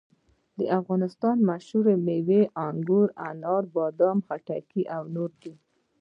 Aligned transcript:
د 0.59 0.59
افغانستان 0.79 1.35
مشهورې 1.49 1.95
مېوې 2.05 2.41
انګور، 2.67 3.07
انار، 3.29 3.63
بادام، 3.75 4.17
خټکي 4.27 4.83
او 4.95 5.03
نورې 5.15 5.37
دي. 5.41 5.53